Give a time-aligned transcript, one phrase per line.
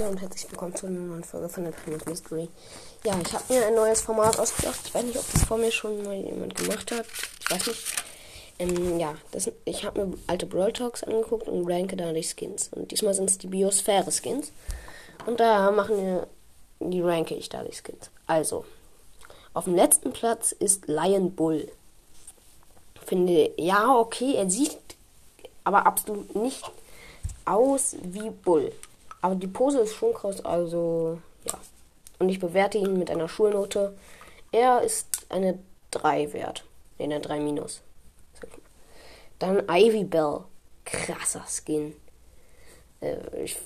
[0.00, 2.48] Ja, und herzlich willkommen zu einer neuen Folge von der Primus Mystery.
[3.04, 4.80] Ja, ich habe mir ein neues Format ausgedacht.
[4.86, 7.04] Ich weiß nicht, ob das vor mir schon mal jemand gemacht hat.
[7.40, 8.04] Ich weiß nicht.
[8.58, 12.70] Ähm, ja, das, ich habe mir alte Brawl Talks angeguckt und ranke da die Skins.
[12.72, 14.50] Und diesmal sind es die Biosphäre Skins.
[15.26, 16.26] Und da machen wir,
[16.80, 18.10] die ranke ich da die Skins.
[18.26, 18.64] Also,
[19.52, 21.70] auf dem letzten Platz ist Lion Bull.
[23.04, 24.78] Finde, ja, okay, er sieht
[25.64, 26.64] aber absolut nicht
[27.44, 28.72] aus wie Bull.
[29.22, 31.54] Aber die Pose ist schon krass, also ja.
[32.18, 33.96] Und ich bewerte ihn mit einer Schulnote.
[34.52, 35.58] Er ist eine
[35.92, 36.64] 3 wert.
[36.98, 37.80] Ne, eine 3 minus.
[39.38, 40.40] Dann Ivy Bell.
[40.84, 41.94] Krasser Skin.
[43.00, 43.56] Äh, ich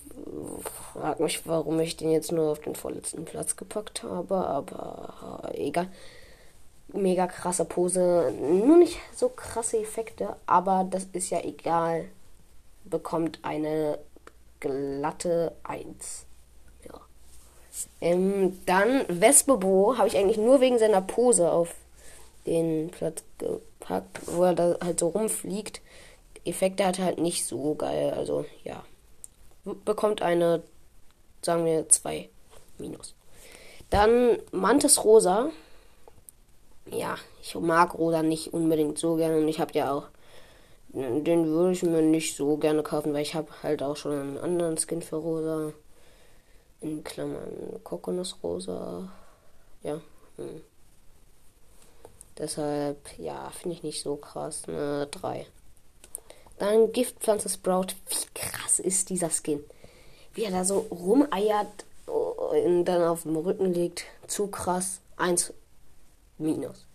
[0.92, 5.68] frage mich, warum ich den jetzt nur auf den vorletzten Platz gepackt habe, aber äh,
[5.68, 5.88] egal.
[6.92, 8.32] Mega krasse Pose.
[8.32, 12.06] Nur nicht so krasse Effekte, aber das ist ja egal.
[12.84, 13.98] Bekommt eine
[14.60, 16.26] glatte 1.
[16.84, 17.00] Ja.
[18.00, 21.74] Ähm, dann Vespebo habe ich eigentlich nur wegen seiner Pose auf
[22.46, 25.80] den Platz gepackt, wo er da halt so rumfliegt.
[26.44, 28.84] Effekte hat halt nicht so geil, also ja.
[29.84, 30.62] Bekommt eine,
[31.42, 32.28] sagen wir, 2
[32.78, 33.14] minus.
[33.90, 35.50] Dann Mantis Rosa.
[36.90, 40.04] Ja, ich mag Rosa nicht unbedingt so gerne und ich habe ja auch
[40.88, 44.38] den würde ich mir nicht so gerne kaufen, weil ich habe halt auch schon einen
[44.38, 45.72] anderen Skin für Rosa.
[46.80, 49.10] In Klammern Kokosnussrosa.
[49.82, 50.00] Ja.
[50.36, 50.62] Hm.
[52.38, 54.62] Deshalb, ja, finde ich nicht so krass.
[54.68, 55.46] Eine 3.
[56.58, 57.88] Dann Giftpflanze Sprout.
[58.08, 59.64] Wie krass ist dieser Skin?
[60.34, 64.04] Wie er da so rumeiert und dann auf dem Rücken liegt.
[64.26, 65.00] Zu krass.
[65.16, 65.52] 1
[66.38, 66.86] minus.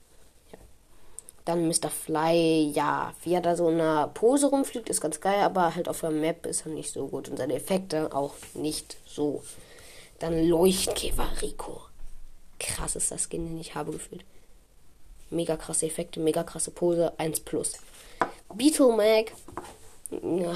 [1.46, 1.90] Dann Mr.
[1.90, 5.90] Fly, ja, wie er da so in einer Pose rumfliegt, ist ganz geil, aber halt
[5.90, 9.44] auf der Map ist er nicht so gut und seine Effekte auch nicht so.
[10.20, 11.82] Dann Leuchtkäfer Rico.
[12.60, 14.24] Krass ist das Skin, den ich habe gefühlt.
[15.32, 17.74] Mega krasse Effekte, mega krasse Pose, 1 plus.
[18.54, 19.32] Beetle Mag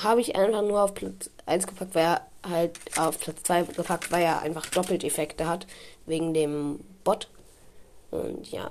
[0.04, 4.12] habe ich einfach nur auf Platz 1 gepackt, weil er halt auf Platz 2 gepackt,
[4.12, 5.66] weil er einfach Doppelt-Effekte hat,
[6.06, 7.30] wegen dem Bot.
[8.12, 8.70] Und ja,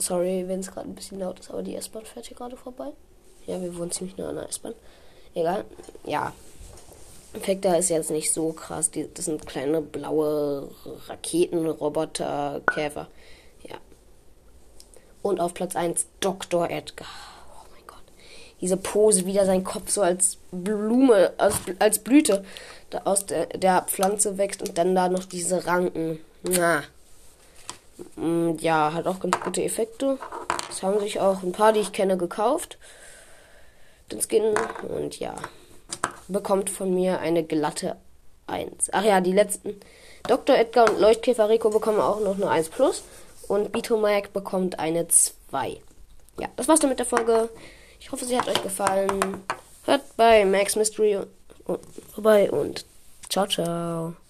[0.00, 2.92] Sorry, wenn es gerade ein bisschen laut ist, aber die S-Bahn fährt hier gerade vorbei.
[3.46, 4.74] Ja, wir wohnen ziemlich nah an der S-Bahn.
[5.34, 5.64] Egal.
[6.04, 6.32] Ja.
[7.34, 8.92] Effekte ist jetzt nicht so krass.
[8.92, 10.70] Die, das sind kleine blaue
[11.08, 13.08] Raketenroboter, Käfer.
[13.64, 13.76] Ja.
[15.22, 16.70] Und auf Platz 1 Dr.
[16.70, 17.08] Edgar.
[17.52, 18.02] Oh mein Gott.
[18.60, 22.44] Diese Pose, wieder sein Kopf so als Blume, als, als Blüte
[22.90, 26.20] da aus der, der Pflanze wächst und dann da noch diese Ranken.
[26.44, 26.84] Na.
[28.16, 30.18] Mm, ja, hat auch ganz gute Effekte.
[30.70, 32.78] Es haben sich auch ein paar, die ich kenne, gekauft.
[34.10, 34.54] Den Skin.
[34.88, 35.34] Und ja,
[36.28, 37.96] bekommt von mir eine glatte
[38.46, 38.90] 1.
[38.92, 39.80] Ach ja, die letzten.
[40.26, 40.56] Dr.
[40.56, 43.02] Edgar und Leuchtkäfer Rico bekommen auch noch eine 1 plus.
[43.48, 45.80] Und Bitomac bekommt eine 2.
[46.38, 47.48] Ja, das war's dann mit der Folge.
[47.98, 49.42] Ich hoffe, sie hat euch gefallen.
[49.84, 51.18] Hört bei Max Mystery
[52.14, 52.84] vorbei und
[53.28, 54.27] ciao, ciao.